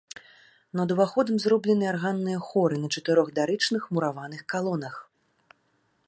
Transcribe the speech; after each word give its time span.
Над 0.79 0.91
уваходам 0.93 1.35
зроблены 1.43 1.85
арганныя 1.93 2.39
хоры 2.47 2.75
на 2.85 2.89
чатырох 2.95 3.27
дарычных 3.39 3.83
мураваных 3.97 4.41
калонах. 4.55 4.95